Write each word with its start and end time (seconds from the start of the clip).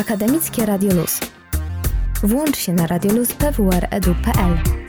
Akademickie 0.00 0.66
Radio 0.66 0.94
Luz. 0.94 1.20
Włącz 2.22 2.56
się 2.56 2.72
na 2.72 2.86
radioluz.pwr.edu.pl 2.86 4.79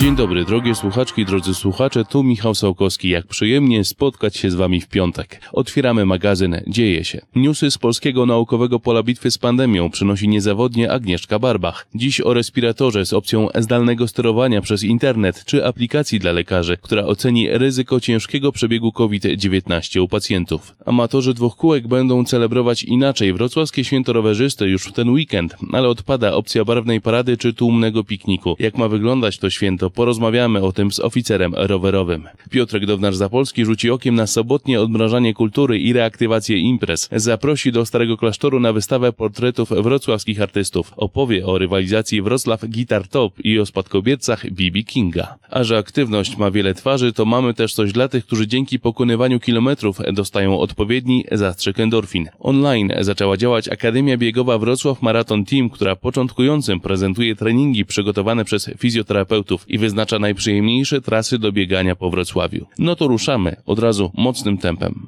Dzień 0.00 0.16
dobry, 0.16 0.44
drogie 0.44 0.74
słuchaczki, 0.74 1.24
drodzy 1.24 1.54
słuchacze, 1.54 2.04
tu 2.04 2.22
Michał 2.22 2.54
Sołkowski. 2.54 3.08
Jak 3.08 3.26
przyjemnie 3.26 3.84
spotkać 3.84 4.36
się 4.36 4.50
z 4.50 4.54
Wami 4.54 4.80
w 4.80 4.88
piątek. 4.88 5.40
Otwieramy 5.52 6.06
magazyn 6.06 6.60
Dzieje 6.66 7.04
się. 7.04 7.20
Newsy 7.34 7.70
z 7.70 7.78
Polskiego 7.78 8.26
Naukowego 8.26 8.80
Pola 8.80 9.02
Bitwy 9.02 9.30
z 9.30 9.38
Pandemią 9.38 9.90
przynosi 9.90 10.28
niezawodnie 10.28 10.92
Agnieszka 10.92 11.38
Barbach. 11.38 11.86
Dziś 11.94 12.20
o 12.20 12.34
respiratorze 12.34 13.06
z 13.06 13.12
opcją 13.12 13.48
zdalnego 13.54 14.08
sterowania 14.08 14.60
przez 14.60 14.82
internet 14.82 15.44
czy 15.44 15.66
aplikacji 15.66 16.18
dla 16.18 16.32
lekarzy, 16.32 16.76
która 16.82 17.04
oceni 17.04 17.48
ryzyko 17.50 18.00
ciężkiego 18.00 18.52
przebiegu 18.52 18.92
COVID-19 18.92 20.00
u 20.00 20.08
pacjentów. 20.08 20.74
Amatorzy 20.86 21.34
dwóch 21.34 21.56
kółek 21.56 21.88
będą 21.88 22.24
celebrować 22.24 22.82
inaczej 22.82 23.32
wrocławskie 23.32 23.84
święto 23.84 24.12
rowerzysty 24.12 24.68
już 24.68 24.84
w 24.84 24.92
ten 24.92 25.10
weekend, 25.10 25.56
ale 25.72 25.88
odpada 25.88 26.32
opcja 26.32 26.64
barwnej 26.64 27.00
parady 27.00 27.36
czy 27.36 27.54
tłumnego 27.54 28.04
pikniku. 28.04 28.56
Jak 28.58 28.78
ma 28.78 28.88
wyglądać 28.88 29.38
to 29.38 29.50
święto 29.50 29.89
porozmawiamy 29.90 30.62
o 30.62 30.72
tym 30.72 30.92
z 30.92 31.00
oficerem 31.00 31.54
rowerowym. 31.56 32.28
Piotrek 32.50 32.86
Downar-Zapolski 32.86 33.64
rzuci 33.64 33.90
okiem 33.90 34.14
na 34.14 34.26
sobotnie 34.26 34.80
odmrażanie 34.80 35.34
kultury 35.34 35.78
i 35.78 35.92
reaktywację 35.92 36.58
imprez. 36.58 37.08
Zaprosi 37.12 37.72
do 37.72 37.86
Starego 37.86 38.16
Klasztoru 38.16 38.60
na 38.60 38.72
wystawę 38.72 39.12
portretów 39.12 39.68
wrocławskich 39.68 40.40
artystów. 40.42 40.92
Opowie 40.96 41.46
o 41.46 41.58
rywalizacji 41.58 42.22
Wrocław 42.22 42.64
Guitar 42.64 43.08
Top 43.08 43.34
i 43.44 43.58
o 43.58 43.66
spadkobiercach 43.66 44.50
B.B. 44.50 44.82
Kinga. 44.82 45.34
A 45.50 45.64
że 45.64 45.78
aktywność 45.78 46.36
ma 46.36 46.50
wiele 46.50 46.74
twarzy, 46.74 47.12
to 47.12 47.24
mamy 47.24 47.54
też 47.54 47.74
coś 47.74 47.92
dla 47.92 48.08
tych, 48.08 48.26
którzy 48.26 48.46
dzięki 48.46 48.78
pokonywaniu 48.78 49.40
kilometrów 49.40 49.98
dostają 50.12 50.58
odpowiedni 50.58 51.24
zastrzyk 51.32 51.80
endorfin. 51.80 52.28
Online 52.38 52.92
zaczęła 53.00 53.36
działać 53.36 53.68
Akademia 53.68 54.16
Biegowa 54.16 54.58
Wrocław 54.58 55.02
Marathon 55.02 55.44
Team, 55.44 55.70
która 55.70 55.96
początkującym 55.96 56.80
prezentuje 56.80 57.36
treningi 57.36 57.84
przygotowane 57.84 58.44
przez 58.44 58.70
fizjoterapeutów 58.78 59.70
i 59.70 59.78
wyznacza 59.80 60.18
najprzyjemniejsze 60.18 61.00
trasy 61.00 61.38
do 61.38 61.52
biegania 61.52 61.96
po 61.96 62.10
Wrocławiu. 62.10 62.66
No 62.78 62.96
to 62.96 63.08
ruszamy 63.08 63.56
od 63.66 63.78
razu 63.78 64.10
mocnym 64.14 64.58
tempem. 64.58 65.06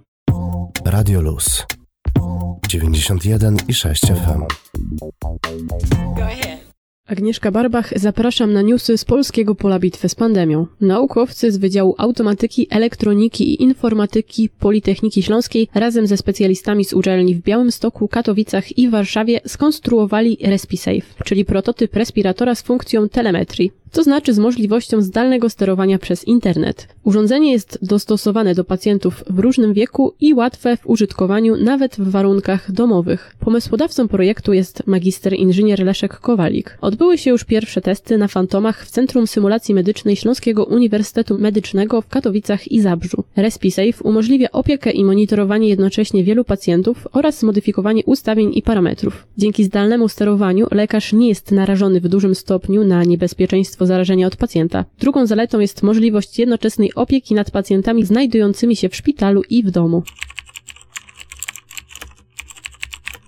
Radio 0.84 1.20
Luz 1.20 1.67
91 2.69 3.56
i 3.69 3.75
6 3.75 4.03
FM. 4.03 4.42
Go 6.17 6.23
ahead. 6.23 6.53
Agnieszka 7.06 7.51
Barbach, 7.51 7.98
zapraszam 7.98 8.53
na 8.53 8.62
newsy 8.62 8.98
z 8.98 9.05
polskiego 9.05 9.55
pola 9.55 9.79
bitwy 9.79 10.09
z 10.09 10.14
pandemią. 10.14 10.67
Naukowcy 10.81 11.53
z 11.53 11.57
Wydziału 11.57 11.95
Automatyki, 11.98 12.67
Elektroniki 12.70 13.55
i 13.55 13.62
Informatyki 13.62 14.48
Politechniki 14.48 15.23
Śląskiej 15.23 15.69
razem 15.75 16.07
ze 16.07 16.17
specjalistami 16.17 16.84
z 16.84 16.92
uczelni 16.92 17.34
w 17.34 17.42
Białymstoku, 17.42 18.09
Katowicach 18.09 18.79
i 18.79 18.89
Warszawie 18.89 19.41
skonstruowali 19.47 20.39
RespiSafe, 20.45 21.25
czyli 21.25 21.45
prototyp 21.45 21.97
respiratora 21.97 22.55
z 22.55 22.62
funkcją 22.62 23.09
telemetrii 23.09 23.82
to 23.93 24.03
znaczy 24.03 24.35
z 24.35 24.39
możliwością 24.39 25.03
zdalnego 25.03 25.51
sterowania 25.51 25.98
przez 25.98 26.25
internet. 26.25 26.89
Urządzenie 27.05 27.53
jest 27.53 27.79
dostosowane 27.83 28.55
do 28.55 28.65
pacjentów 28.65 29.25
w 29.31 29.39
różnym 29.39 29.73
wieku 29.73 30.15
i 30.21 30.35
łatwe 30.35 30.77
w 30.77 30.87
użytkowaniu 30.87 31.57
nawet 31.57 31.97
w 31.97 32.11
warunkach 32.11 32.73
domowych. 32.73 33.35
Pomysłodawcą 33.41 34.09
projektu 34.09 34.53
jest 34.53 34.87
magister 34.87 35.33
inżynier 35.35 35.85
Leszek 35.85 36.20
Kowalik. 36.20 36.79
Odbyły 36.81 37.19
się 37.19 37.31
już 37.31 37.45
pierwsze 37.45 37.81
testy 37.81 38.19
na 38.19 38.29
fantomach 38.29 38.87
w 38.87 38.91
Centrum 38.91 39.27
Symulacji 39.27 39.75
Medycznej 39.75 40.17
Śląskiego 40.17 40.65
Uniwersytetu 40.65 41.39
Medycznego 41.39 42.01
w 42.01 42.09
Katowicach 42.09 42.73
i 42.73 42.81
Zabrzu. 42.81 43.25
RespiSafe 43.37 44.05
umożliwia 44.05 44.48
opiekę 44.53 44.91
i 44.91 45.05
monitorowanie 45.05 45.69
jednocześnie 45.69 46.25
wielu 46.25 46.45
pacjentów 46.45 47.09
oraz 47.13 47.43
modyfikowanie 47.43 48.05
ustawień 48.05 48.51
i 48.55 48.63
parametrów. 48.63 49.27
Dzięki 49.39 49.65
zdalnemu 49.65 50.09
sterowaniu 50.09 50.67
lekarz 50.70 51.13
nie 51.13 51.29
jest 51.29 51.53
narażony 51.53 52.01
w 52.01 52.09
dużym 52.09 52.35
stopniu 52.35 52.85
na 52.85 53.05
niebezpieczeństwo 53.05 53.82
zarażenia 53.87 54.27
od 54.27 54.37
pacjenta. 54.37 54.85
Drugą 54.99 55.27
zaletą 55.27 55.61
jest 55.61 55.83
możliwość 55.83 56.39
jednoczesnej 56.39 56.95
opieki 56.95 57.35
nad 57.35 57.51
pacjentami 57.51 58.05
znajdującymi 58.05 58.77
się 58.77 58.89
w 58.89 58.97
szpitalu 58.97 59.43
i 59.51 59.63
w 59.63 59.70
domu. 59.70 60.03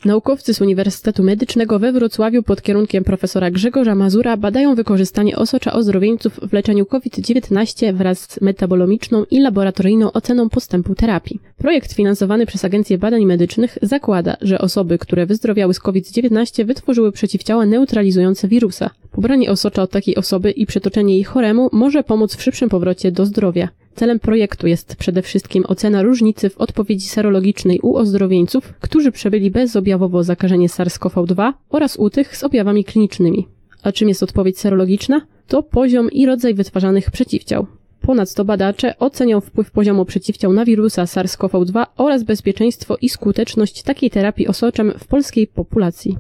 Naukowcy 0.05 0.55
z 0.55 0.61
Uniwersytetu 0.61 1.23
Medycznego 1.23 1.79
we 1.79 1.93
Wrocławiu 1.93 2.43
pod 2.43 2.63
kierunkiem 2.63 3.05
profesora 3.05 3.51
Grzegorza 3.51 3.95
Mazura 3.95 4.37
badają 4.37 4.75
wykorzystanie 4.75 5.37
osocza 5.37 5.73
ozdrowieńców 5.73 6.41
w 6.43 6.53
leczeniu 6.53 6.87
COVID-19 6.87 7.95
wraz 7.95 8.21
z 8.21 8.41
metabolomiczną 8.41 9.25
i 9.31 9.41
laboratoryjną 9.41 10.13
oceną 10.13 10.49
postępu 10.49 10.95
terapii. 10.95 11.41
Projekt 11.59 11.93
finansowany 11.93 12.47
przez 12.47 12.65
Agencję 12.65 12.99
Badań 12.99 13.25
Medycznych 13.25 13.79
zakłada, 13.83 14.37
że 14.41 14.59
osoby, 14.59 14.99
które 14.99 15.27
wyzdrowiały 15.27 15.75
z 15.75 15.81
COVID-19 15.81 16.65
wytworzyły 16.65 17.13
przeciwciała 17.13 17.67
neutralizujące 17.67 18.49
wirusa. 18.49 18.91
Pobranie 19.13 19.51
osocza 19.51 19.83
od 19.83 19.91
takiej 19.91 20.17
osoby 20.17 20.51
i 20.51 20.67
przetoczenie 20.67 21.15
jej 21.15 21.25
choremu 21.25 21.69
może 21.73 22.03
pomóc 22.03 22.37
w 22.37 22.43
szybszym 22.43 22.69
powrocie 22.69 23.13
do 23.13 23.27
zdrowia. 23.27 23.69
Celem 23.95 24.21
projektu 24.21 24.67
jest 24.67 24.97
przede 24.97 25.23
wszystkim 25.23 25.65
ocena 25.69 26.03
różnicy 26.03 26.51
w 26.51 26.59
odpowiedzi 26.59 27.09
serologicznej 27.09 27.81
u 27.81 27.97
ozdrowieńców, 27.97 28.73
którzy 28.81 29.13
przebyli 29.13 29.51
bezobjawowo 29.51 30.23
zakażenie 30.25 30.69
SARS-CoV-2 30.69 31.53
oraz 31.71 31.97
u 31.97 32.11
tych 32.11 32.37
z 32.37 32.45
objawami 32.45 32.85
klinicznymi. 32.85 33.49
A 33.83 33.93
czym 33.93 34.09
jest 34.09 34.23
odpowiedź 34.23 34.59
serologiczna? 34.59 35.21
To 35.47 35.63
poziom 35.63 36.11
i 36.11 36.27
rodzaj 36.27 36.55
wytwarzanych 36.55 37.11
przeciwciał. 37.11 37.67
Ponadto 38.01 38.45
badacze 38.45 38.99
ocenią 38.99 39.41
wpływ 39.41 39.71
poziomu 39.71 40.05
przeciwciał 40.05 40.53
na 40.53 40.65
wirusa 40.65 41.05
SARS-CoV-2 41.05 41.87
oraz 41.97 42.23
bezpieczeństwo 42.23 42.97
i 43.01 43.09
skuteczność 43.09 43.83
takiej 43.83 44.11
terapii 44.11 44.49
osoczem 44.49 44.93
w 44.99 45.07
polskiej 45.07 45.47
populacji. 45.47 46.17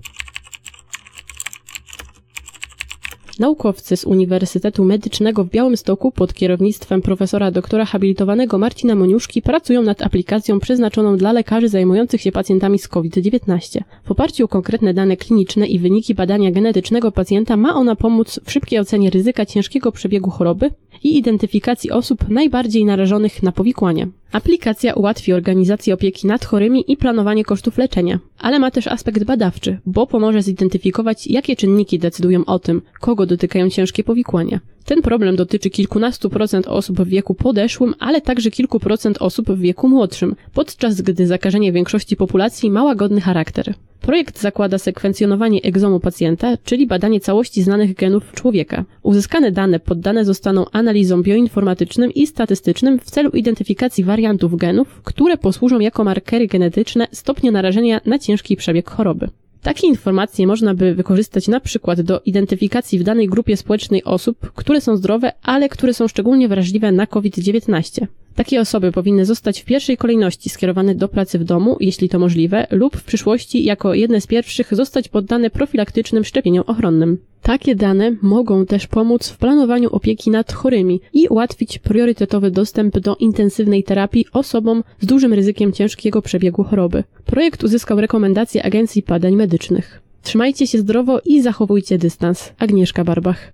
Naukowcy 3.38 3.96
z 3.96 4.04
Uniwersytetu 4.04 4.84
Medycznego 4.84 5.44
w 5.44 5.50
Białymstoku 5.50 6.12
pod 6.12 6.34
kierownictwem 6.34 7.02
profesora 7.02 7.50
doktora 7.50 7.84
habilitowanego 7.84 8.58
Marcina 8.58 8.94
Moniuszki 8.94 9.42
pracują 9.42 9.82
nad 9.82 10.02
aplikacją 10.02 10.60
przeznaczoną 10.60 11.16
dla 11.16 11.32
lekarzy 11.32 11.68
zajmujących 11.68 12.20
się 12.20 12.32
pacjentami 12.32 12.78
z 12.78 12.88
COVID-19. 12.88 13.80
W 14.04 14.10
oparciu 14.10 14.44
o 14.44 14.48
konkretne 14.48 14.94
dane 14.94 15.16
kliniczne 15.16 15.66
i 15.66 15.78
wyniki 15.78 16.14
badania 16.14 16.50
genetycznego 16.50 17.12
pacjenta 17.12 17.56
ma 17.56 17.74
ona 17.74 17.96
pomóc 17.96 18.40
w 18.44 18.52
szybkiej 18.52 18.78
ocenie 18.78 19.10
ryzyka 19.10 19.46
ciężkiego 19.46 19.92
przebiegu 19.92 20.30
choroby 20.30 20.70
i 21.04 21.18
identyfikacji 21.18 21.90
osób 21.90 22.28
najbardziej 22.28 22.84
narażonych 22.84 23.42
na 23.42 23.52
powikłania. 23.52 24.06
Aplikacja 24.32 24.94
ułatwi 24.94 25.32
organizację 25.32 25.94
opieki 25.94 26.26
nad 26.26 26.44
chorymi 26.44 26.92
i 26.92 26.96
planowanie 26.96 27.44
kosztów 27.44 27.78
leczenia, 27.78 28.18
ale 28.38 28.58
ma 28.58 28.70
też 28.70 28.86
aspekt 28.86 29.24
badawczy, 29.24 29.78
bo 29.86 30.06
pomoże 30.06 30.42
zidentyfikować, 30.42 31.26
jakie 31.26 31.56
czynniki 31.56 31.98
decydują 31.98 32.44
o 32.44 32.58
tym, 32.58 32.82
kogo 33.00 33.26
dotykają 33.26 33.70
ciężkie 33.70 34.04
powikłania. 34.04 34.60
Ten 34.84 35.02
problem 35.02 35.36
dotyczy 35.36 35.70
kilkunastu 35.70 36.30
procent 36.30 36.66
osób 36.66 37.00
w 37.00 37.08
wieku 37.08 37.34
podeszłym, 37.34 37.94
ale 37.98 38.20
także 38.20 38.50
kilku 38.50 38.80
procent 38.80 39.18
osób 39.20 39.50
w 39.50 39.58
wieku 39.58 39.88
młodszym, 39.88 40.36
podczas 40.54 41.00
gdy 41.00 41.26
zakażenie 41.26 41.72
większości 41.72 42.16
populacji 42.16 42.70
ma 42.70 42.84
łagodny 42.84 43.20
charakter. 43.20 43.74
Projekt 44.06 44.40
zakłada 44.40 44.78
sekwencjonowanie 44.78 45.62
egzomu 45.62 46.00
pacjenta, 46.00 46.56
czyli 46.64 46.86
badanie 46.86 47.20
całości 47.20 47.62
znanych 47.62 47.94
genów 47.94 48.32
człowieka. 48.32 48.84
Uzyskane 49.02 49.52
dane 49.52 49.80
poddane 49.80 50.24
zostaną 50.24 50.64
analizom 50.72 51.22
bioinformatycznym 51.22 52.14
i 52.14 52.26
statystycznym 52.26 52.98
w 52.98 53.04
celu 53.04 53.30
identyfikacji 53.30 54.04
wariantów 54.04 54.56
genów, 54.56 55.00
które 55.04 55.36
posłużą 55.36 55.80
jako 55.80 56.04
markery 56.04 56.46
genetyczne 56.46 57.06
stopnia 57.12 57.50
narażenia 57.50 58.00
na 58.06 58.18
ciężki 58.18 58.56
przebieg 58.56 58.90
choroby. 58.90 59.28
Takie 59.62 59.86
informacje 59.86 60.46
można 60.46 60.74
by 60.74 60.94
wykorzystać 60.94 61.48
na 61.48 61.60
przykład 61.60 62.00
do 62.00 62.20
identyfikacji 62.20 62.98
w 62.98 63.02
danej 63.02 63.28
grupie 63.28 63.56
społecznej 63.56 64.04
osób, 64.04 64.52
które 64.54 64.80
są 64.80 64.96
zdrowe, 64.96 65.32
ale 65.42 65.68
które 65.68 65.94
są 65.94 66.08
szczególnie 66.08 66.48
wrażliwe 66.48 66.92
na 66.92 67.06
COVID-19. 67.06 68.06
Takie 68.34 68.60
osoby 68.60 68.92
powinny 68.92 69.24
zostać 69.24 69.60
w 69.60 69.64
pierwszej 69.64 69.96
kolejności 69.96 70.50
skierowane 70.50 70.94
do 70.94 71.08
pracy 71.08 71.38
w 71.38 71.44
domu, 71.44 71.76
jeśli 71.80 72.08
to 72.08 72.18
możliwe, 72.18 72.66
lub 72.70 72.96
w 72.96 73.04
przyszłości 73.04 73.64
jako 73.64 73.94
jedne 73.94 74.20
z 74.20 74.26
pierwszych 74.26 74.74
zostać 74.74 75.08
poddane 75.08 75.50
profilaktycznym 75.50 76.24
szczepieniom 76.24 76.64
ochronnym. 76.66 77.18
Takie 77.42 77.74
dane 77.74 78.16
mogą 78.22 78.66
też 78.66 78.86
pomóc 78.86 79.28
w 79.28 79.38
planowaniu 79.38 79.88
opieki 79.88 80.30
nad 80.30 80.52
chorymi 80.52 81.00
i 81.12 81.28
ułatwić 81.28 81.78
priorytetowy 81.78 82.50
dostęp 82.50 82.98
do 82.98 83.16
intensywnej 83.16 83.84
terapii 83.84 84.26
osobom 84.32 84.84
z 85.00 85.06
dużym 85.06 85.32
ryzykiem 85.32 85.72
ciężkiego 85.72 86.22
przebiegu 86.22 86.64
choroby. 86.64 87.04
Projekt 87.24 87.64
uzyskał 87.64 88.00
rekomendacje 88.00 88.62
Agencji 88.62 89.04
Badań 89.08 89.36
Medycznych. 89.36 90.00
Trzymajcie 90.22 90.66
się 90.66 90.78
zdrowo 90.78 91.20
i 91.24 91.42
zachowujcie 91.42 91.98
dystans. 91.98 92.52
Agnieszka 92.58 93.04
Barbach. 93.04 93.52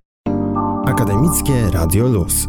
Akademickie 0.85 1.53
Radio 1.73 2.07
Luz 2.07 2.47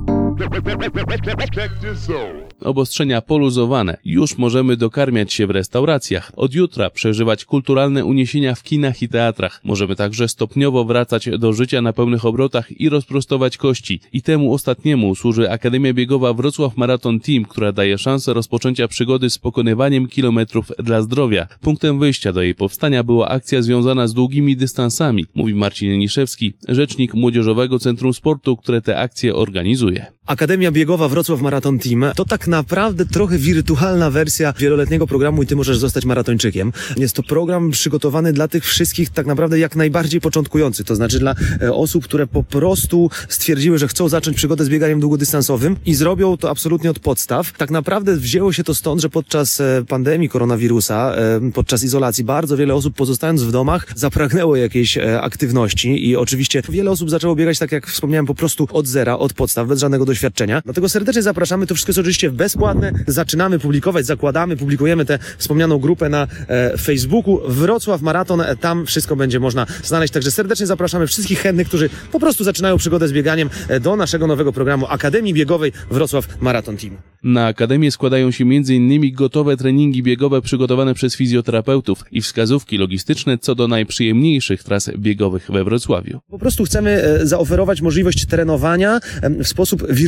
Obostrzenia 2.61 3.23
poluzowane. 3.23 3.97
Już 4.05 4.39
możemy 4.39 4.77
dokarmiać 4.77 5.33
się 5.33 5.47
w 5.47 5.51
restauracjach. 5.51 6.33
Od 6.37 6.55
jutra 6.55 6.91
przeżywać 6.91 7.45
kulturalne 7.45 8.05
uniesienia 8.05 8.55
w 8.55 8.63
kinach 8.63 9.03
i 9.03 9.09
teatrach. 9.09 9.61
Możemy 9.65 9.97
także 9.97 10.29
stopniowo 10.29 10.85
wracać 10.85 11.29
do 11.39 11.53
życia 11.53 11.83
na 11.83 11.93
pełnych 11.93 12.25
obrotach 12.25 12.81
i 12.81 12.89
rozprostować 12.89 13.57
kości. 13.57 14.01
I 14.13 14.23
temu 14.23 14.55
ostatniemu 14.55 15.15
służy 15.15 15.51
Akademia 15.51 15.93
Biegowa 15.95 16.33
Wrocław 16.33 16.77
Marathon 16.77 17.21
Team, 17.21 17.45
która 17.45 17.73
daje 17.73 17.99
szansę 17.99 18.35
rozpoczęcia 18.35 18.89
przygody 18.89 19.31
z 19.31 19.39
pokonywaniem 19.39 20.09
kilometrów 20.09 20.73
dla 20.79 21.03
zdrowia. 21.03 21.47
Punktem 21.61 21.99
wyjścia 21.99 22.33
do 22.33 22.43
jej 22.43 22.55
powstania 22.55 23.05
była 23.05 23.29
akcja 23.29 23.63
związana 23.63 24.07
z 24.07 24.15
długimi 24.15 24.57
dystansami, 24.57 25.27
mówi 25.35 25.55
Marcin 25.55 25.99
Niszewski, 25.99 26.53
rzecznik 26.69 27.15
Młodzieżowego 27.15 27.79
Centrum 27.79 28.15
Sportu, 28.15 28.57
które 28.57 28.83
te 28.83 28.99
akcje 28.99 29.35
organizuje. 29.35 30.07
Akademia 30.27 30.73
Biegowa 30.73 31.09
Wrocław 31.09 31.41
Marathon 31.41 31.79
Team 31.79 32.05
to 32.17 32.25
tak 32.25 32.49
naprawdę 32.49 33.07
trochę 33.07 33.39
wirtualna 33.39 34.11
wersja 34.11 34.55
wieloletniego 34.59 35.07
programu 35.07 35.43
i 35.43 35.47
ty 35.47 35.57
możesz 35.57 35.79
zostać 35.79 36.05
maratończykiem. 36.05 36.73
Jest 36.97 37.17
to 37.17 37.23
program 37.23 37.71
przygotowany 37.71 38.33
dla 38.33 38.49
tych 38.49 38.65
wszystkich 38.65 39.11
tak 39.11 39.27
naprawdę 39.27 39.59
jak 39.59 39.77
najbardziej 39.77 40.21
początkujących, 40.21 40.87
to 40.87 40.97
znaczy 40.97 41.19
dla 41.19 41.35
e, 41.63 41.73
osób, 41.73 42.05
które 42.05 42.27
po 42.27 42.43
prostu 42.43 43.11
stwierdziły, 43.29 43.79
że 43.79 43.89
chcą 43.89 44.09
zacząć 44.09 44.37
przygodę 44.37 44.65
z 44.65 44.69
bieganiem 44.69 45.01
długodystansowym 45.01 45.77
i 45.87 45.95
zrobią 45.95 46.37
to 46.37 46.51
absolutnie 46.51 46.91
od 46.91 46.99
podstaw. 46.99 47.53
Tak 47.53 47.71
naprawdę 47.71 48.17
wzięło 48.17 48.53
się 48.53 48.65
to 48.65 48.75
stąd, 48.75 49.01
że 49.01 49.09
podczas 49.09 49.61
e, 49.61 49.85
pandemii 49.89 50.29
koronawirusa, 50.29 51.15
e, 51.15 51.51
podczas 51.55 51.83
izolacji 51.83 52.25
bardzo 52.25 52.57
wiele 52.57 52.75
osób 52.75 52.95
pozostając 52.95 53.43
w 53.43 53.53
domach 53.53 53.87
zapragnęło 53.95 54.57
jakiejś 54.57 54.99
aktywności 54.99 56.09
i 56.09 56.17
oczywiście 56.17 56.63
wiele 56.69 56.91
osób 56.91 57.11
zaczęło 57.11 57.37
biegać 57.37 57.59
tak 57.59 57.73
jak 57.73 57.87
wspomniałem 57.87 58.27
po 58.27 58.35
prostu 58.35 58.69
od 58.73 58.87
zera, 58.87 59.19
od 59.19 59.33
podstaw, 59.33 59.69
bez 59.69 59.81
żadnego 59.81 60.12
doświadczenia. 60.13 60.63
Dlatego 60.65 60.89
serdecznie 60.89 61.23
zapraszamy. 61.23 61.67
To 61.67 61.75
wszystko 61.75 61.91
jest 61.91 61.99
oczywiście 61.99 62.31
bezpłatne. 62.31 62.93
Zaczynamy 63.07 63.59
publikować, 63.59 64.07
zakładamy, 64.07 64.57
publikujemy 64.57 65.05
tę 65.05 65.19
wspomnianą 65.39 65.79
grupę 65.79 66.09
na 66.09 66.27
e, 66.49 66.79
Facebooku. 66.79 67.41
Wrocław 67.49 68.03
Maraton, 68.03 68.41
e, 68.41 68.57
tam 68.57 68.87
wszystko 68.87 69.17
będzie 69.17 69.41
można 69.41 69.67
znaleźć. 69.85 70.13
Także 70.13 70.31
serdecznie 70.31 70.67
zapraszamy 70.67 71.07
wszystkich 71.07 71.39
chętnych, 71.39 71.69
którzy 71.69 71.91
po 72.13 72.21
prostu 72.21 72.45
zaczynają 72.45 72.77
przygodę 72.77 73.09
z 73.09 73.13
bieganiem 73.13 73.51
e, 73.69 73.81
do 73.81 73.97
naszego 73.97 74.27
nowego 74.27 74.53
programu 74.53 74.87
Akademii 74.89 75.35
Biegowej 75.35 75.73
Wrocław 75.91 76.41
Maraton 76.41 76.77
Team. 76.77 76.97
Na 77.23 77.47
Akademię 77.47 77.91
składają 77.91 78.31
się 78.31 78.45
m.in. 78.45 79.15
gotowe 79.15 79.57
treningi 79.57 80.03
biegowe 80.03 80.43
przygotowane 80.43 80.95
przez 80.95 81.17
fizjoterapeutów 81.17 82.05
i 82.13 82.21
wskazówki 82.21 82.79
logistyczne 82.79 83.39
co 83.39 83.55
do 83.55 83.69
najprzyjemniejszych 83.69 84.63
tras 84.65 84.91
biegowych 84.99 85.51
we 85.51 85.65
Wrocławiu. 85.65 86.21
Po 86.31 86.39
prostu 86.39 86.65
chcemy 86.65 86.91
e, 86.91 87.27
zaoferować 87.27 87.81
możliwość 87.81 88.27
trenowania 88.27 89.01
w 89.23 89.49
sposób 89.49 89.93
wirtualny, 89.93 90.02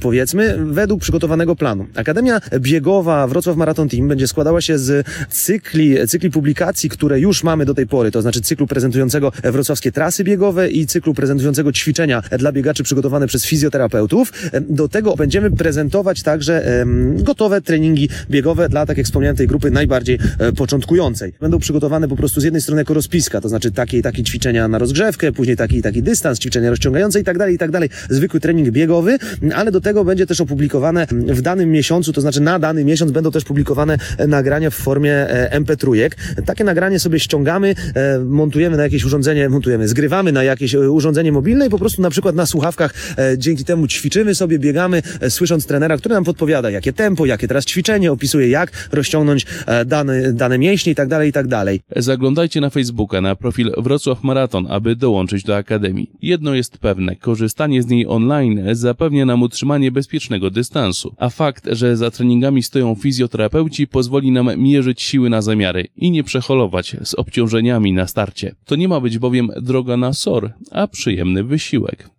powiedzmy, 0.00 0.58
według 0.58 1.00
przygotowanego 1.00 1.56
planu. 1.56 1.86
Akademia 1.94 2.40
Biegowa 2.58 3.26
Wrocław 3.26 3.56
Marathon 3.56 3.88
Team 3.88 4.08
będzie 4.08 4.28
składała 4.28 4.60
się 4.60 4.78
z 4.78 5.06
cykli, 5.30 6.08
cykli 6.08 6.30
publikacji, 6.30 6.88
które 6.88 7.20
już 7.20 7.44
mamy 7.44 7.64
do 7.64 7.74
tej 7.74 7.86
pory, 7.86 8.10
to 8.10 8.22
znaczy 8.22 8.40
cyklu 8.40 8.66
prezentującego 8.66 9.32
wrocławskie 9.42 9.92
trasy 9.92 10.24
biegowe 10.24 10.70
i 10.70 10.86
cyklu 10.86 11.14
prezentującego 11.14 11.72
ćwiczenia 11.72 12.22
dla 12.38 12.52
biegaczy 12.52 12.82
przygotowane 12.82 13.26
przez 13.26 13.44
fizjoterapeutów. 13.44 14.32
Do 14.60 14.88
tego 14.88 15.16
będziemy 15.16 15.50
prezentować 15.50 16.22
także 16.22 16.84
gotowe 17.14 17.60
treningi 17.60 18.08
biegowe 18.30 18.68
dla, 18.68 18.86
tak 18.86 18.96
jak 18.96 19.06
wspomniałem, 19.06 19.36
tej 19.36 19.46
grupy 19.46 19.70
najbardziej 19.70 20.18
e, 20.38 20.52
początkującej. 20.52 21.32
Będą 21.40 21.58
przygotowane 21.58 22.08
po 22.08 22.16
prostu 22.16 22.40
z 22.40 22.44
jednej 22.44 22.62
strony 22.62 22.80
jako 22.80 22.94
rozpiska, 22.94 23.40
to 23.40 23.48
znaczy 23.48 23.70
takie 23.70 23.98
i 23.98 24.02
takie 24.02 24.22
ćwiczenia 24.22 24.68
na 24.68 24.78
rozgrzewkę, 24.78 25.32
później 25.32 25.56
taki 25.56 25.76
i 25.76 25.82
taki 25.82 26.02
dystans, 26.02 26.38
ćwiczenia 26.38 26.70
rozciągające 26.70 27.20
i 27.20 27.24
tak 27.24 27.38
dalej, 27.38 27.54
i 27.54 27.58
tak 27.58 27.70
dalej. 27.70 27.88
Zwykły 28.10 28.40
trening 28.40 28.70
biegowy, 28.70 29.18
ale 29.54 29.72
do 29.72 29.80
tego 29.80 30.04
będzie 30.04 30.26
też 30.26 30.40
opublikowane 30.40 31.06
w 31.10 31.42
danym 31.42 31.70
miesiącu, 31.70 32.12
to 32.12 32.20
znaczy 32.20 32.40
na 32.40 32.58
dany 32.58 32.84
miesiąc 32.84 33.12
będą 33.12 33.30
też 33.30 33.44
publikowane 33.44 33.98
e, 34.18 34.26
nagrania 34.26 34.70
w 34.70 34.74
formie 34.74 35.14
e, 35.14 35.60
MP3. 35.60 36.10
Takie 36.46 36.64
nagranie 36.64 36.98
sobie 36.98 37.20
ściągamy, 37.20 37.74
e, 37.94 38.18
montujemy 38.18 38.76
na 38.76 38.82
jakieś 38.82 39.04
urządzenie, 39.04 39.48
montujemy, 39.48 39.88
zgrywamy 39.88 40.32
na 40.32 40.42
jakieś 40.42 40.74
urządzenie 40.74 41.32
mobilne 41.32 41.66
i 41.66 41.70
po 41.70 41.78
prostu 41.78 42.02
na 42.02 42.10
przykład 42.10 42.34
na 42.34 42.46
słuchawkach 42.46 42.94
dzięki 43.38 43.64
temu 43.64 43.86
ćwiczymy 43.86 44.34
sobie, 44.34 44.58
biegamy, 44.58 45.02
słysząc 45.28 45.66
trenera, 45.66 45.96
który 45.96 46.14
nam 46.14 46.24
podpowiada, 46.24 46.70
jakie 46.70 46.92
tempo, 46.92 47.26
jakie 47.26 47.48
teraz 47.48 47.64
ćwiczenie, 47.64 48.12
opisuje 48.12 48.48
jak 48.48 48.88
rozciągnąć 48.92 49.46
dane, 49.86 50.32
dane 50.32 50.58
mięśnie 50.58 50.92
i 50.92 50.94
tak 50.94 51.08
dalej, 51.08 51.28
i 51.28 51.32
tak 51.32 51.46
dalej. 51.46 51.80
Zaglądajcie 51.96 52.60
na 52.60 52.70
Facebooka 52.70 53.20
na 53.20 53.36
profil 53.36 53.72
Wrocław 53.78 54.22
Maraton, 54.22 54.66
aby 54.70 54.96
dołączyć 54.96 55.44
do 55.44 55.56
Akademii. 55.56 56.10
Jedno 56.22 56.54
jest 56.54 56.78
pewne, 56.78 57.16
korzystanie 57.16 57.82
z 57.82 57.86
niej 57.86 58.06
online 58.06 58.62
zapewnia 59.10 59.26
nam 59.26 59.42
utrzymanie 59.42 59.92
bezpiecznego 59.92 60.50
dystansu, 60.50 61.14
a 61.18 61.30
fakt, 61.30 61.68
że 61.72 61.96
za 61.96 62.10
treningami 62.10 62.62
stoją 62.62 62.94
fizjoterapeuci 62.94 63.86
pozwoli 63.86 64.30
nam 64.30 64.50
mierzyć 64.56 65.02
siły 65.02 65.30
na 65.30 65.42
zamiary 65.42 65.88
i 65.96 66.10
nie 66.10 66.24
przeholować 66.24 66.96
z 67.04 67.14
obciążeniami 67.14 67.92
na 67.92 68.06
starcie. 68.06 68.54
To 68.64 68.76
nie 68.76 68.88
ma 68.88 69.00
być 69.00 69.18
bowiem 69.18 69.50
droga 69.62 69.96
na 69.96 70.12
SOR, 70.12 70.52
a 70.70 70.86
przyjemny 70.86 71.44
wysiłek. 71.44 72.10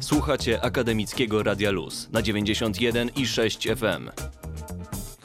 Słuchacie 0.00 0.60
Akademickiego 0.60 1.42
Radia 1.42 1.70
Luz 1.70 2.08
na 2.12 2.22
91 2.22 3.10
i 3.16 3.26
6 3.26 3.68
FM. 3.68 4.10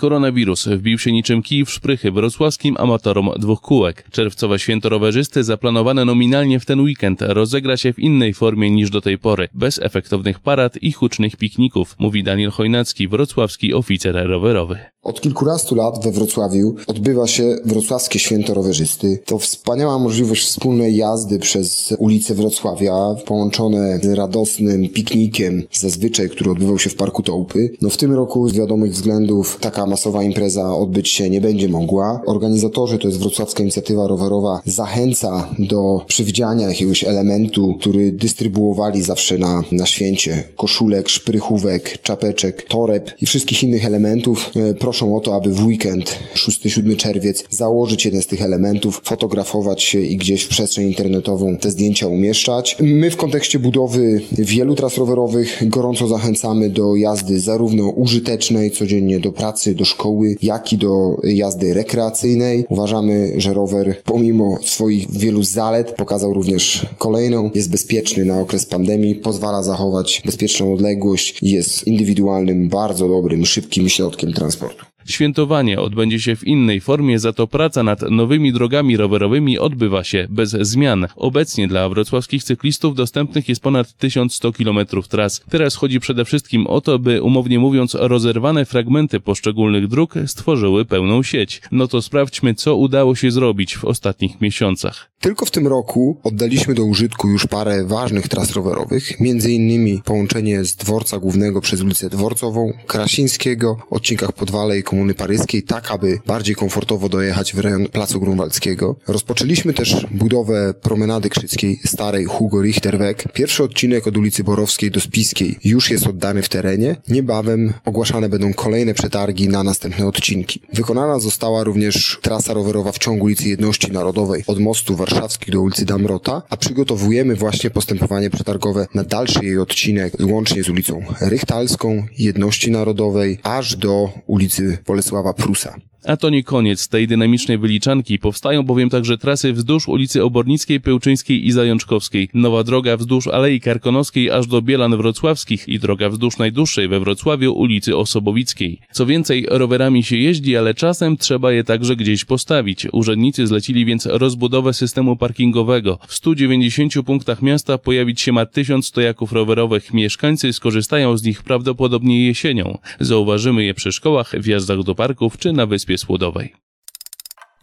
Koronawirus 0.01 0.67
wbił 0.67 0.97
się 0.97 1.11
niczym 1.11 1.41
kij 1.41 1.65
w 1.65 1.71
szprychy 1.71 2.11
wrocławskim 2.11 2.75
amatorom 2.79 3.29
dwóch 3.39 3.61
kółek. 3.61 4.05
Czerwcowe 4.11 4.59
święto 4.59 4.89
rowerzysty 4.89 5.43
zaplanowane 5.43 6.05
nominalnie 6.05 6.59
w 6.59 6.65
ten 6.65 6.79
weekend 6.79 7.21
rozegra 7.21 7.77
się 7.77 7.93
w 7.93 7.99
innej 7.99 8.33
formie 8.33 8.71
niż 8.71 8.89
do 8.89 9.01
tej 9.01 9.17
pory, 9.17 9.47
bez 9.53 9.79
efektownych 9.79 10.39
parad 10.39 10.77
i 10.77 10.91
hucznych 10.91 11.35
pikników, 11.35 11.95
mówi 11.99 12.23
Daniel 12.23 12.51
Chojnacki, 12.51 13.07
wrocławski 13.07 13.73
oficer 13.73 14.27
rowerowy. 14.27 14.79
Od 15.03 15.21
kilkunastu 15.21 15.75
lat 15.75 16.03
we 16.03 16.11
Wrocławiu 16.11 16.75
odbywa 16.87 17.27
się 17.27 17.55
Wrocławskie 17.65 18.19
Święto 18.19 18.53
Rowerzysty. 18.53 19.19
To 19.25 19.39
wspaniała 19.39 19.99
możliwość 19.99 20.45
wspólnej 20.45 20.95
jazdy 20.95 21.39
przez 21.39 21.93
ulice 21.99 22.33
Wrocławia, 22.33 23.15
połączone 23.25 23.99
z 24.03 24.05
radosnym 24.05 24.89
piknikiem, 24.89 25.63
zazwyczaj, 25.73 26.29
który 26.29 26.51
odbywał 26.51 26.79
się 26.79 26.89
w 26.89 26.95
Parku 26.95 27.23
Tołpy. 27.23 27.69
No 27.81 27.89
w 27.89 27.97
tym 27.97 28.13
roku 28.13 28.49
z 28.49 28.53
wiadomych 28.53 28.91
względów 28.91 29.57
taka 29.61 29.85
masowa 29.85 30.23
impreza 30.23 30.75
odbyć 30.75 31.09
się 31.09 31.29
nie 31.29 31.41
będzie 31.41 31.69
mogła. 31.69 32.21
Organizatorzy, 32.25 32.97
to 32.97 33.07
jest 33.07 33.19
Wrocławska 33.19 33.63
Inicjatywa 33.63 34.07
Rowerowa, 34.07 34.61
zachęca 34.65 35.47
do 35.59 36.05
przywdziania 36.07 36.67
jakiegoś 36.69 37.03
elementu, 37.03 37.75
który 37.79 38.11
dystrybuowali 38.11 39.03
zawsze 39.03 39.37
na, 39.37 39.63
na 39.71 39.85
święcie. 39.85 40.43
Koszulek, 40.57 41.09
szprychówek, 41.09 42.01
czapeczek, 42.01 42.63
toreb 42.63 43.11
i 43.21 43.25
wszystkich 43.25 43.63
innych 43.63 43.85
elementów. 43.85 44.51
Proszą 44.91 45.15
o 45.15 45.19
to, 45.19 45.35
aby 45.35 45.53
w 45.53 45.65
weekend 45.65 46.19
6-7 46.35 46.95
czerwiec 46.95 47.43
założyć 47.49 48.05
jeden 48.05 48.21
z 48.21 48.27
tych 48.27 48.41
elementów, 48.41 49.01
fotografować 49.03 49.83
się 49.83 49.99
i 49.99 50.17
gdzieś 50.17 50.43
w 50.43 50.47
przestrzeń 50.47 50.87
internetową 50.87 51.57
te 51.57 51.71
zdjęcia 51.71 52.07
umieszczać. 52.07 52.77
My 52.79 53.11
w 53.11 53.17
kontekście 53.17 53.59
budowy 53.59 54.21
wielu 54.31 54.75
tras 54.75 54.97
rowerowych 54.97 55.69
gorąco 55.69 56.07
zachęcamy 56.07 56.69
do 56.69 56.95
jazdy 56.95 57.39
zarówno 57.39 57.89
użytecznej, 57.89 58.71
codziennie 58.71 59.19
do 59.19 59.31
pracy, 59.31 59.75
do 59.75 59.85
szkoły, 59.85 60.35
jak 60.41 60.73
i 60.73 60.77
do 60.77 61.17
jazdy 61.23 61.73
rekreacyjnej. 61.73 62.65
Uważamy, 62.69 63.33
że 63.37 63.53
rower 63.53 64.01
pomimo 64.03 64.57
swoich 64.63 65.11
wielu 65.11 65.43
zalet 65.43 65.91
pokazał 65.91 66.33
również 66.33 66.85
kolejną. 66.97 67.51
Jest 67.55 67.71
bezpieczny 67.71 68.25
na 68.25 68.39
okres 68.39 68.65
pandemii, 68.65 69.15
pozwala 69.15 69.63
zachować 69.63 70.21
bezpieczną 70.25 70.73
odległość 70.73 71.39
jest 71.41 71.87
indywidualnym, 71.87 72.69
bardzo 72.69 73.07
dobrym, 73.07 73.45
szybkim 73.45 73.89
środkiem 73.89 74.33
transportu. 74.33 74.80
Świętowanie 75.05 75.79
odbędzie 75.79 76.19
się 76.19 76.35
w 76.35 76.47
innej 76.47 76.81
formie, 76.81 77.19
za 77.19 77.33
to 77.33 77.47
praca 77.47 77.83
nad 77.83 78.01
nowymi 78.01 78.53
drogami 78.53 78.97
rowerowymi 78.97 79.59
odbywa 79.59 80.03
się 80.03 80.27
bez 80.29 80.49
zmian. 80.49 81.07
Obecnie 81.15 81.67
dla 81.67 81.89
wrocławskich 81.89 82.43
cyklistów 82.43 82.95
dostępnych 82.95 83.49
jest 83.49 83.61
ponad 83.61 83.93
1100 83.93 84.53
km 84.53 84.79
tras. 85.09 85.41
Teraz 85.49 85.75
chodzi 85.75 85.99
przede 85.99 86.25
wszystkim 86.25 86.67
o 86.67 86.81
to, 86.81 86.99
by 86.99 87.21
umownie 87.21 87.59
mówiąc 87.59 87.95
rozerwane 87.99 88.65
fragmenty 88.65 89.19
poszczególnych 89.19 89.87
dróg 89.87 90.13
stworzyły 90.27 90.85
pełną 90.85 91.23
sieć. 91.23 91.61
No 91.71 91.87
to 91.87 92.01
sprawdźmy, 92.01 92.55
co 92.55 92.75
udało 92.75 93.15
się 93.15 93.31
zrobić 93.31 93.77
w 93.77 93.85
ostatnich 93.85 94.41
miesiącach. 94.41 95.11
Tylko 95.19 95.45
w 95.45 95.51
tym 95.51 95.67
roku 95.67 96.17
oddaliśmy 96.23 96.73
do 96.73 96.83
użytku 96.83 97.29
już 97.29 97.47
parę 97.47 97.85
ważnych 97.85 98.27
tras 98.27 98.51
rowerowych, 98.51 99.19
innymi 99.49 100.01
połączenie 100.05 100.65
z 100.65 100.75
dworca 100.75 101.19
głównego 101.19 101.61
przez 101.61 101.81
ulicę 101.81 102.09
Dworcową, 102.09 102.73
Krasińskiego, 102.87 103.77
odcinkach 103.89 104.31
Podwale 104.31 104.79
i 104.79 104.83
Komuny 104.91 105.13
Paryskiej, 105.13 105.63
tak 105.63 105.91
aby 105.91 106.19
bardziej 106.27 106.55
komfortowo 106.55 107.09
dojechać 107.09 107.53
w 107.53 107.59
rejon 107.59 107.85
Placu 107.87 108.19
Grunwaldzkiego. 108.19 108.95
Rozpoczęliśmy 109.07 109.73
też 109.73 110.07
budowę 110.11 110.73
promenady 110.81 111.29
krzyckiej, 111.29 111.79
starej 111.85 112.25
Hugo 112.25 112.61
Richterweg. 112.61 113.23
Pierwszy 113.33 113.63
odcinek 113.63 114.07
od 114.07 114.17
ulicy 114.17 114.43
Borowskiej 114.43 114.91
do 114.91 114.99
Spiskiej 114.99 115.59
już 115.63 115.91
jest 115.91 116.07
oddany 116.07 116.41
w 116.41 116.49
terenie. 116.49 116.95
Niebawem 117.09 117.73
ogłaszane 117.85 118.29
będą 118.29 118.53
kolejne 118.53 118.93
przetargi 118.93 119.49
na 119.49 119.63
następne 119.63 120.07
odcinki. 120.07 120.61
Wykonana 120.73 121.19
została 121.19 121.63
również 121.63 122.19
trasa 122.21 122.53
rowerowa 122.53 122.91
w 122.91 122.99
ciągu 122.99 123.25
ulicy 123.25 123.49
Jedności 123.49 123.91
Narodowej 123.91 124.43
od 124.47 124.59
mostu 124.59 124.95
warszawskich 124.95 125.53
do 125.53 125.61
ulicy 125.61 125.85
Damrota, 125.85 126.41
a 126.49 126.57
przygotowujemy 126.57 127.35
właśnie 127.35 127.69
postępowanie 127.69 128.29
przetargowe 128.29 128.87
na 128.93 129.03
dalszy 129.03 129.45
jej 129.45 129.57
odcinek 129.57 130.13
łącznie 130.21 130.63
z 130.63 130.69
ulicą 130.69 131.03
Rychtalską, 131.21 132.05
Jedności 132.17 132.71
Narodowej, 132.71 133.39
aż 133.43 133.75
do 133.75 134.09
ulicy 134.27 134.80
Bolesława 134.87 135.33
Prusa. 135.33 135.75
A 136.05 136.17
to 136.17 136.29
nie 136.29 136.43
koniec 136.43 136.87
tej 136.87 137.07
dynamicznej 137.07 137.57
wyliczanki, 137.57 138.19
powstają 138.19 138.63
bowiem 138.63 138.89
także 138.89 139.17
trasy 139.17 139.53
wzdłuż 139.53 139.87
ulicy 139.87 140.23
Obornickiej, 140.23 140.81
Pełczyńskiej 140.81 141.47
i 141.47 141.51
Zajączkowskiej, 141.51 142.29
nowa 142.33 142.63
droga 142.63 142.97
wzdłuż 142.97 143.27
Alei 143.27 143.59
Karkonoskiej 143.59 144.31
aż 144.31 144.47
do 144.47 144.61
Bielan 144.61 144.97
Wrocławskich 144.97 145.67
i 145.67 145.79
droga 145.79 146.09
wzdłuż 146.09 146.37
najdłuższej 146.37 146.87
we 146.87 146.99
Wrocławiu 146.99 147.53
ulicy 147.53 147.97
Osobowickiej. 147.97 148.79
Co 148.91 149.05
więcej, 149.05 149.45
rowerami 149.49 150.03
się 150.03 150.17
jeździ, 150.17 150.57
ale 150.57 150.73
czasem 150.73 151.17
trzeba 151.17 151.51
je 151.51 151.63
także 151.63 151.95
gdzieś 151.95 152.25
postawić. 152.25 152.87
Urzędnicy 152.91 153.47
zlecili 153.47 153.85
więc 153.85 154.05
rozbudowę 154.05 154.73
systemu 154.73 155.15
parkingowego. 155.15 155.99
W 156.07 156.13
190 156.13 156.93
punktach 157.05 157.41
miasta 157.41 157.77
pojawić 157.77 158.21
się 158.21 158.31
ma 158.31 158.45
1000 158.45 158.85
stojaków 158.85 159.31
rowerowych. 159.31 159.93
Mieszkańcy 159.93 160.53
skorzystają 160.53 161.17
z 161.17 161.23
nich 161.23 161.43
prawdopodobnie 161.43 162.27
jesienią. 162.27 162.77
Zauważymy 162.99 163.63
je 163.63 163.73
przy 163.73 163.91
szkołach, 163.91 164.31
wjazdach 164.39 164.83
do 164.83 164.95
parków 164.95 165.37
czy 165.37 165.53
na 165.53 165.65
wyspie 165.65 165.90
Słodowej. 165.97 166.55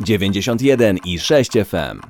91 0.00 0.98
i 1.04 1.18
6 1.18 1.50
FM. 1.52 2.00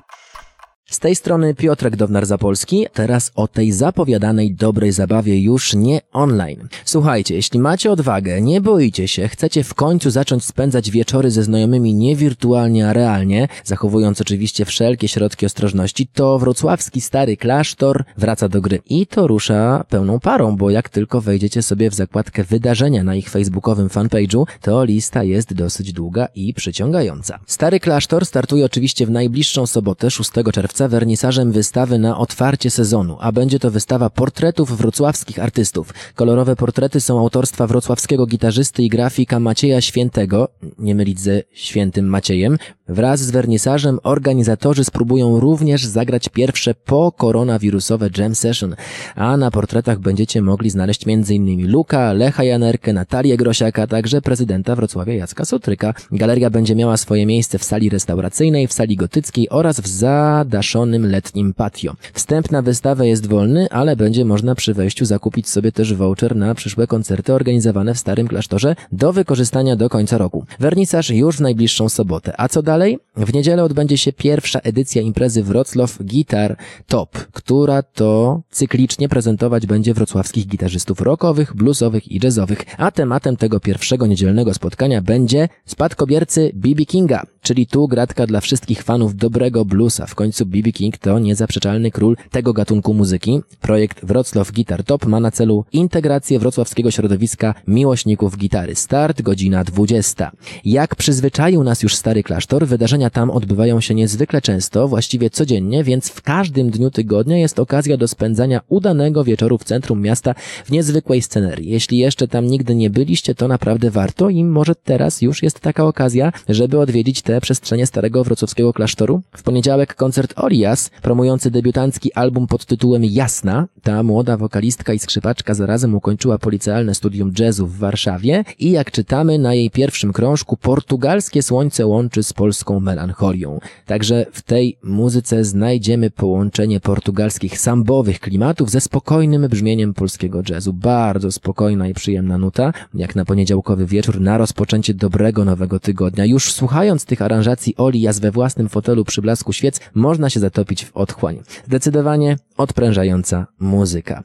Z 0.90 0.98
tej 0.98 1.16
strony 1.16 1.54
Piotrek 1.54 1.96
Downar-Zapolski, 1.96 2.86
teraz 2.92 3.32
o 3.34 3.48
tej 3.48 3.72
zapowiadanej 3.72 4.54
dobrej 4.54 4.92
zabawie 4.92 5.42
już 5.42 5.74
nie 5.74 6.00
online. 6.12 6.68
Słuchajcie, 6.84 7.34
jeśli 7.34 7.60
macie 7.60 7.92
odwagę, 7.92 8.40
nie 8.40 8.60
boicie 8.60 9.08
się, 9.08 9.28
chcecie 9.28 9.64
w 9.64 9.74
końcu 9.74 10.10
zacząć 10.10 10.44
spędzać 10.44 10.90
wieczory 10.90 11.30
ze 11.30 11.42
znajomymi 11.42 11.94
nie 11.94 12.16
wirtualnie, 12.16 12.88
a 12.88 12.92
realnie, 12.92 13.48
zachowując 13.64 14.20
oczywiście 14.20 14.64
wszelkie 14.64 15.08
środki 15.08 15.46
ostrożności, 15.46 16.06
to 16.06 16.38
wrocławski 16.38 17.00
stary 17.00 17.36
klasztor 17.36 18.04
wraca 18.16 18.48
do 18.48 18.60
gry. 18.60 18.80
I 18.86 19.06
to 19.06 19.26
rusza 19.26 19.84
pełną 19.88 20.20
parą, 20.20 20.56
bo 20.56 20.70
jak 20.70 20.88
tylko 20.88 21.20
wejdziecie 21.20 21.62
sobie 21.62 21.90
w 21.90 21.94
zakładkę 21.94 22.44
wydarzenia 22.44 23.04
na 23.04 23.14
ich 23.14 23.30
facebookowym 23.30 23.88
fanpage'u, 23.88 24.44
to 24.60 24.84
lista 24.84 25.24
jest 25.24 25.54
dosyć 25.54 25.92
długa 25.92 26.28
i 26.34 26.54
przyciągająca. 26.54 27.38
Stary 27.46 27.80
klasztor 27.80 28.26
startuje 28.26 28.64
oczywiście 28.64 29.06
w 29.06 29.10
najbliższą 29.10 29.66
sobotę, 29.66 30.10
6 30.10 30.30
czerwca, 30.52 30.77
wernisażem 30.86 31.52
wystawy 31.52 31.98
na 31.98 32.18
otwarcie 32.18 32.70
sezonu, 32.70 33.16
a 33.20 33.32
będzie 33.32 33.58
to 33.58 33.70
wystawa 33.70 34.10
portretów 34.10 34.78
wrocławskich 34.78 35.38
artystów. 35.38 35.94
Kolorowe 36.14 36.56
portrety 36.56 37.00
są 37.00 37.18
autorstwa 37.18 37.66
wrocławskiego 37.66 38.26
gitarzysty 38.26 38.82
i 38.82 38.88
grafika 38.88 39.40
Macieja 39.40 39.80
Świętego, 39.80 40.48
nie 40.78 40.94
mylić 40.94 41.20
ze 41.20 41.42
Świętym 41.52 42.06
Maciejem. 42.06 42.58
Wraz 42.88 43.20
z 43.20 43.30
wernisażem 43.30 43.98
organizatorzy 44.02 44.84
spróbują 44.84 45.40
również 45.40 45.84
zagrać 45.84 46.28
pierwsze 46.28 46.74
po 46.74 47.12
koronawirusowe 47.12 48.10
jam 48.18 48.34
session, 48.34 48.76
a 49.14 49.36
na 49.36 49.50
portretach 49.50 49.98
będziecie 49.98 50.42
mogli 50.42 50.70
znaleźć 50.70 51.08
m.in. 51.08 51.70
Luka, 51.70 52.12
Lecha 52.12 52.44
Janerkę, 52.44 52.92
Natalię 52.92 53.36
Grosiaka, 53.36 53.86
także 53.86 54.22
prezydenta 54.22 54.76
Wrocławia 54.76 55.14
Jacka 55.14 55.44
Sotryka. 55.44 55.94
Galeria 56.12 56.50
będzie 56.50 56.74
miała 56.74 56.96
swoje 56.96 57.26
miejsce 57.26 57.58
w 57.58 57.64
sali 57.64 57.88
restauracyjnej, 57.88 58.66
w 58.66 58.72
sali 58.72 58.96
gotyckiej 58.96 59.48
oraz 59.48 59.80
w 59.80 59.86
zadaszonym 59.86 61.10
letnim 61.10 61.54
patio. 61.54 61.94
Wstęp 62.12 62.50
na 62.50 62.62
wystawę 62.62 63.08
jest 63.08 63.26
wolny, 63.26 63.66
ale 63.70 63.96
będzie 63.96 64.24
można 64.24 64.54
przy 64.54 64.74
wejściu 64.74 65.04
zakupić 65.04 65.48
sobie 65.48 65.72
też 65.72 65.94
voucher 65.94 66.36
na 66.36 66.54
przyszłe 66.54 66.86
koncerty 66.86 67.34
organizowane 67.34 67.94
w 67.94 67.98
Starym 67.98 68.28
Klasztorze 68.28 68.76
do 68.92 69.12
wykorzystania 69.12 69.76
do 69.76 69.88
końca 69.88 70.18
roku. 70.18 70.44
Wernisaż 70.60 71.10
już 71.10 71.36
w 71.36 71.40
najbliższą 71.40 71.88
sobotę. 71.88 72.32
A 72.36 72.48
co 72.48 72.62
dalej? 72.62 72.77
W 73.16 73.34
niedzielę 73.34 73.64
odbędzie 73.64 73.98
się 73.98 74.12
pierwsza 74.12 74.58
edycja 74.60 75.02
imprezy 75.02 75.42
Wrocław 75.42 75.98
Guitar 76.02 76.56
Top, 76.86 77.18
która 77.32 77.82
to 77.82 78.40
cyklicznie 78.50 79.08
prezentować 79.08 79.66
będzie 79.66 79.94
wrocławskich 79.94 80.46
gitarzystów 80.46 81.00
rockowych, 81.00 81.56
bluesowych 81.56 82.12
i 82.12 82.20
jazzowych, 82.24 82.58
a 82.78 82.90
tematem 82.90 83.36
tego 83.36 83.60
pierwszego 83.60 84.06
niedzielnego 84.06 84.54
spotkania 84.54 85.02
będzie 85.02 85.48
spadkobiercy 85.66 86.50
B.B. 86.54 86.84
Kinga, 86.84 87.22
czyli 87.42 87.66
tu 87.66 87.88
gratka 87.88 88.26
dla 88.26 88.40
wszystkich 88.40 88.82
fanów 88.82 89.16
dobrego 89.16 89.64
bluesa. 89.64 90.06
W 90.06 90.14
końcu 90.14 90.46
B.B. 90.46 90.72
King 90.72 90.98
to 90.98 91.18
niezaprzeczalny 91.18 91.90
król 91.90 92.16
tego 92.30 92.52
gatunku 92.52 92.94
muzyki. 92.94 93.40
Projekt 93.60 94.04
Wrocław 94.04 94.52
Guitar 94.52 94.84
Top 94.84 95.06
ma 95.06 95.20
na 95.20 95.30
celu 95.30 95.64
integrację 95.72 96.38
wrocławskiego 96.38 96.90
środowiska 96.90 97.54
miłośników 97.66 98.36
gitary. 98.36 98.74
Start 98.74 99.22
godzina 99.22 99.64
20. 99.64 100.30
Jak 100.64 100.96
przyzwyczaił 100.96 101.64
nas 101.64 101.82
już 101.82 101.94
stary 101.94 102.22
klasztor, 102.22 102.67
wydarzenia 102.68 103.10
tam 103.10 103.30
odbywają 103.30 103.80
się 103.80 103.94
niezwykle 103.94 104.42
często, 104.42 104.88
właściwie 104.88 105.30
codziennie, 105.30 105.84
więc 105.84 106.08
w 106.08 106.22
każdym 106.22 106.70
dniu 106.70 106.90
tygodnia 106.90 107.38
jest 107.38 107.58
okazja 107.58 107.96
do 107.96 108.08
spędzania 108.08 108.60
udanego 108.68 109.24
wieczoru 109.24 109.58
w 109.58 109.64
centrum 109.64 110.02
miasta 110.02 110.34
w 110.64 110.70
niezwykłej 110.70 111.22
scenerii. 111.22 111.70
Jeśli 111.70 111.98
jeszcze 111.98 112.28
tam 112.28 112.46
nigdy 112.46 112.74
nie 112.74 112.90
byliście, 112.90 113.34
to 113.34 113.48
naprawdę 113.48 113.90
warto 113.90 114.28
i 114.28 114.44
może 114.44 114.74
teraz 114.74 115.22
już 115.22 115.42
jest 115.42 115.60
taka 115.60 115.84
okazja, 115.84 116.32
żeby 116.48 116.80
odwiedzić 116.80 117.22
te 117.22 117.40
przestrzenie 117.40 117.86
starego 117.86 118.24
wrocławskiego 118.24 118.72
klasztoru. 118.72 119.22
W 119.36 119.42
poniedziałek 119.42 119.94
koncert 119.94 120.34
Olias, 120.36 120.90
promujący 121.02 121.50
debiutancki 121.50 122.12
album 122.12 122.46
pod 122.46 122.66
tytułem 122.66 123.04
Jasna. 123.04 123.66
Ta 123.82 124.02
młoda 124.02 124.36
wokalistka 124.36 124.92
i 124.92 124.98
skrzypaczka 124.98 125.54
zarazem 125.54 125.94
ukończyła 125.94 126.38
policealne 126.38 126.94
studium 126.94 127.32
jazzu 127.38 127.66
w 127.66 127.78
Warszawie 127.78 128.44
i 128.58 128.70
jak 128.70 128.90
czytamy 128.90 129.38
na 129.38 129.54
jej 129.54 129.70
pierwszym 129.70 130.12
krążku, 130.12 130.56
portugalskie 130.56 131.42
słońce 131.42 131.86
łączy 131.86 132.22
z 132.22 132.32
melancholią. 132.80 133.58
Także 133.86 134.26
w 134.32 134.42
tej 134.42 134.78
muzyce 134.82 135.44
znajdziemy 135.44 136.10
połączenie 136.10 136.80
portugalskich 136.80 137.58
sambowych 137.58 138.20
klimatów 138.20 138.70
ze 138.70 138.80
spokojnym 138.80 139.48
brzmieniem 139.48 139.94
polskiego 139.94 140.42
jazzu. 140.48 140.72
Bardzo 140.72 141.32
spokojna 141.32 141.88
i 141.88 141.94
przyjemna 141.94 142.38
nuta, 142.38 142.72
jak 142.94 143.16
na 143.16 143.24
poniedziałkowy 143.24 143.86
wieczór 143.86 144.20
na 144.20 144.38
rozpoczęcie 144.38 144.94
dobrego 144.94 145.44
nowego 145.44 145.80
tygodnia. 145.80 146.24
Już 146.24 146.52
słuchając 146.52 147.04
tych 147.04 147.22
aranżacji 147.22 147.74
Olias 147.76 148.18
we 148.18 148.30
własnym 148.30 148.68
fotelu 148.68 149.04
przy 149.04 149.22
blasku 149.22 149.52
świec, 149.52 149.80
można 149.94 150.30
się 150.30 150.40
zatopić 150.40 150.84
w 150.84 150.96
otchłań. 150.96 151.42
Zdecydowanie 151.66 152.36
odprężająca 152.56 153.46
muzyka. 153.60 154.22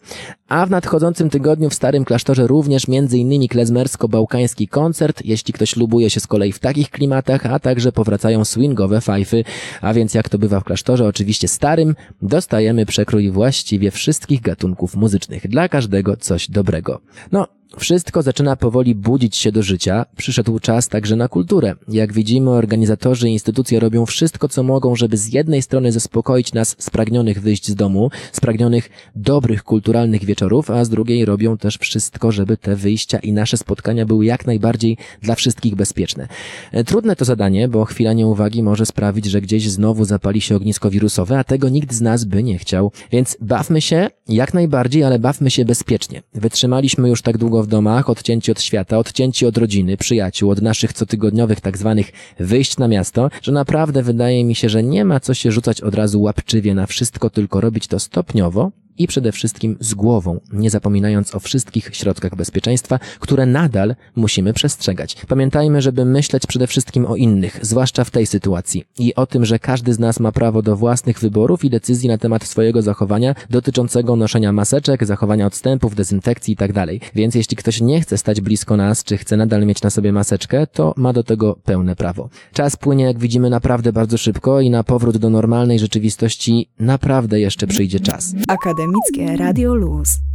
A 0.53 0.65
w 0.65 0.69
nadchodzącym 0.69 1.29
tygodniu 1.29 1.69
w 1.69 1.73
Starym 1.73 2.05
Klasztorze 2.05 2.47
również 2.47 2.83
m.in. 2.89 3.47
klezmersko-bałkański 3.47 4.67
koncert, 4.67 5.25
jeśli 5.25 5.53
ktoś 5.53 5.75
lubuje 5.75 6.09
się 6.09 6.19
z 6.19 6.27
kolei 6.27 6.51
w 6.51 6.59
takich 6.59 6.89
klimatach, 6.89 7.45
a 7.45 7.59
także 7.59 7.91
powracają 7.91 8.45
swingowe 8.45 9.01
fajfy, 9.01 9.43
a 9.81 9.93
więc 9.93 10.13
jak 10.13 10.29
to 10.29 10.37
bywa 10.37 10.59
w 10.59 10.63
klasztorze, 10.63 11.05
oczywiście 11.05 11.47
starym, 11.47 11.95
dostajemy 12.21 12.85
przekrój 12.85 13.31
właściwie 13.31 13.91
wszystkich 13.91 14.41
gatunków 14.41 14.95
muzycznych. 14.95 15.47
Dla 15.47 15.69
każdego 15.69 16.17
coś 16.17 16.49
dobrego. 16.49 17.01
No, 17.31 17.47
wszystko 17.77 18.21
zaczyna 18.21 18.55
powoli 18.55 18.95
budzić 18.95 19.35
się 19.35 19.51
do 19.51 19.63
życia. 19.63 20.05
Przyszedł 20.17 20.59
czas 20.59 20.87
także 20.87 21.15
na 21.15 21.27
kulturę. 21.27 21.75
Jak 21.87 22.13
widzimy, 22.13 22.49
organizatorzy 22.49 23.29
i 23.29 23.33
instytucje 23.33 23.79
robią 23.79 24.05
wszystko, 24.05 24.49
co 24.49 24.63
mogą, 24.63 24.95
żeby 24.95 25.17
z 25.17 25.33
jednej 25.33 25.61
strony 25.61 25.91
zaspokoić 25.91 26.53
nas 26.53 26.75
spragnionych 26.79 27.41
wyjść 27.41 27.67
z 27.67 27.75
domu, 27.75 28.09
spragnionych 28.31 28.89
dobrych 29.15 29.63
kulturalnych 29.63 30.25
wieczorów, 30.25 30.71
a 30.71 30.85
z 30.85 30.89
drugiej 30.89 31.25
robią 31.25 31.57
też 31.57 31.77
wszystko, 31.77 32.31
żeby 32.31 32.57
te 32.57 32.75
wyjścia 32.75 33.19
i 33.19 33.33
nasze 33.33 33.57
spotkania 33.57 34.05
były 34.05 34.25
jak 34.25 34.45
najbardziej 34.45 34.97
dla 35.21 35.35
wszystkich 35.35 35.75
bezpieczne. 35.75 36.27
E, 36.71 36.83
Trudne 36.83 37.15
to 37.15 37.25
zadanie, 37.25 37.67
bo 37.67 37.85
chwila 37.85 38.13
nieuwagi 38.13 38.63
może 38.63 38.85
sprawić, 38.85 39.25
że 39.25 39.41
gdzieś 39.41 39.69
znowu 39.69 40.05
zapali 40.05 40.41
się 40.41 40.55
ognisko 40.55 40.89
wirusowe, 40.89 41.39
a 41.39 41.43
tego 41.43 41.69
nikt 41.69 41.93
z 41.93 42.01
nas 42.01 42.25
by 42.25 42.43
nie 42.43 42.57
chciał. 42.57 42.91
Więc 43.11 43.37
bawmy 43.41 43.81
się 43.81 44.07
jak 44.27 44.53
najbardziej, 44.53 45.03
ale 45.03 45.19
bawmy 45.19 45.51
się 45.51 45.65
bezpiecznie. 45.65 46.21
Wytrzymaliśmy 46.33 47.09
już 47.09 47.21
tak 47.21 47.37
długo 47.37 47.62
w 47.63 47.67
domach, 47.67 48.09
odcięci 48.09 48.51
od 48.51 48.61
świata, 48.61 48.97
odcięci 48.97 49.45
od 49.45 49.57
rodziny, 49.57 49.97
przyjaciół, 49.97 50.51
od 50.51 50.61
naszych 50.61 50.93
cotygodniowych 50.93 51.61
tak 51.61 51.77
zwanych 51.77 52.11
wyjść 52.39 52.77
na 52.77 52.87
miasto, 52.87 53.29
że 53.41 53.51
naprawdę 53.51 54.03
wydaje 54.03 54.45
mi 54.45 54.55
się, 54.55 54.69
że 54.69 54.83
nie 54.83 55.05
ma 55.05 55.19
co 55.19 55.33
się 55.33 55.51
rzucać 55.51 55.81
od 55.81 55.95
razu 55.95 56.21
łapczywie 56.21 56.75
na 56.75 56.85
wszystko, 56.85 57.29
tylko 57.29 57.61
robić 57.61 57.87
to 57.87 57.99
stopniowo, 57.99 58.71
i 58.97 59.07
przede 59.07 59.31
wszystkim 59.31 59.77
z 59.79 59.93
głową, 59.93 60.39
nie 60.53 60.69
zapominając 60.69 61.35
o 61.35 61.39
wszystkich 61.39 61.95
środkach 61.95 62.35
bezpieczeństwa, 62.35 62.99
które 63.19 63.45
nadal 63.45 63.95
musimy 64.15 64.53
przestrzegać. 64.53 65.17
Pamiętajmy, 65.27 65.81
żeby 65.81 66.05
myśleć 66.05 66.47
przede 66.47 66.67
wszystkim 66.67 67.05
o 67.05 67.15
innych, 67.15 67.59
zwłaszcza 67.61 68.03
w 68.03 68.11
tej 68.11 68.25
sytuacji 68.25 68.83
i 68.99 69.15
o 69.15 69.25
tym, 69.25 69.45
że 69.45 69.59
każdy 69.59 69.93
z 69.93 69.99
nas 69.99 70.19
ma 70.19 70.31
prawo 70.31 70.61
do 70.61 70.75
własnych 70.75 71.19
wyborów 71.19 71.65
i 71.65 71.69
decyzji 71.69 72.09
na 72.09 72.17
temat 72.17 72.43
swojego 72.43 72.81
zachowania 72.81 73.35
dotyczącego 73.49 74.15
noszenia 74.15 74.51
maseczek, 74.51 75.05
zachowania 75.05 75.45
odstępów, 75.45 75.95
dezynfekcji 75.95 76.51
itd. 76.51 76.85
Więc 77.15 77.35
jeśli 77.35 77.57
ktoś 77.57 77.81
nie 77.81 78.01
chce 78.01 78.17
stać 78.17 78.41
blisko 78.41 78.77
nas, 78.77 79.03
czy 79.03 79.17
chce 79.17 79.37
nadal 79.37 79.65
mieć 79.65 79.81
na 79.81 79.89
sobie 79.89 80.11
maseczkę, 80.11 80.67
to 80.67 80.93
ma 80.97 81.13
do 81.13 81.23
tego 81.23 81.55
pełne 81.63 81.95
prawo. 81.95 82.29
Czas 82.53 82.75
płynie, 82.75 83.03
jak 83.05 83.19
widzimy, 83.19 83.49
naprawdę 83.49 83.93
bardzo 83.93 84.17
szybko 84.17 84.61
i 84.61 84.69
na 84.69 84.83
powrót 84.83 85.17
do 85.17 85.29
normalnej 85.29 85.79
rzeczywistości 85.79 86.69
naprawdę 86.79 87.39
jeszcze 87.39 87.67
przyjdzie 87.67 87.99
czas. 87.99 88.35
Akademickie 88.83 89.37
Radio 89.37 89.75
Luz. 89.75 90.32